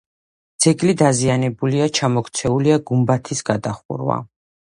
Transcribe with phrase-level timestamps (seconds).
[0.63, 4.19] ძეგლი დაზიანებულია, ჩამოქცეულია გუმბათის გადახურვა.